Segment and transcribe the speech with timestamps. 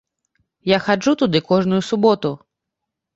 [0.69, 2.31] Я хаджу туды кожную суботу.